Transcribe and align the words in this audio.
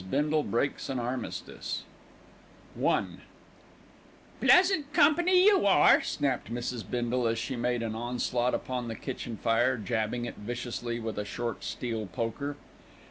BINDLE 0.09 0.41
BREAKS 0.41 0.89
AN 0.89 0.97
ARMISTICE 0.99 1.83
I 2.83 3.05
"Pleasant 4.39 4.91
company, 4.93 5.45
you 5.45 5.67
are," 5.67 6.01
snapped 6.01 6.51
Mrs. 6.51 6.83
Bindle, 6.89 7.27
as 7.27 7.37
she 7.37 7.55
made 7.55 7.83
an 7.83 7.93
onslaught 7.93 8.55
upon 8.55 8.87
the 8.87 8.95
kitchen 8.95 9.37
fire, 9.37 9.77
jabbing 9.77 10.25
it 10.25 10.37
viciously 10.37 10.99
with 10.99 11.19
a 11.19 11.23
short 11.25 11.63
steel 11.63 12.07
poker. 12.07 12.57